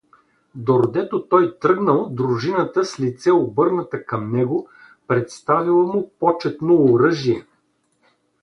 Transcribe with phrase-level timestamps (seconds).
[0.55, 4.69] Дордето той тръгнал, дружината, с лице обърната към него,
[5.07, 7.45] представила му почетно оръжие.